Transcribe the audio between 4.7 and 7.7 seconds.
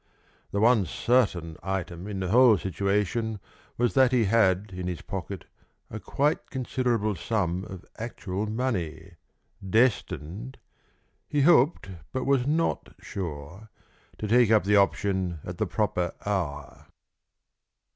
in his pocket a quite considerable sum